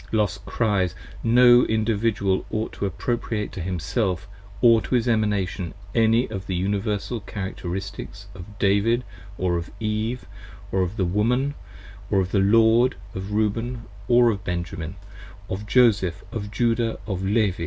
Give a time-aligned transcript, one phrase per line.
[0.11, 4.27] Los cries: No Individual ought to appropriate to Himself
[4.59, 9.03] Or to his Emanation, any of the Universal Characteristics 30 Of David
[9.37, 10.25] or of Eve,
[10.71, 11.53] of the Woman,
[12.09, 14.95] or of the Lord, Of Reuben or of Benjamin,
[15.47, 17.59] of Joseph or Judah or Levi.